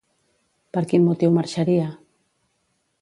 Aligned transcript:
Per 0.77 0.83
quin 0.93 1.05
motiu 1.09 1.35
marxaria? 1.35 1.85